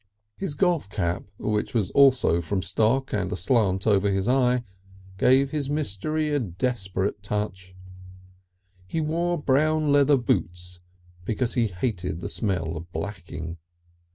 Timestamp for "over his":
3.85-4.27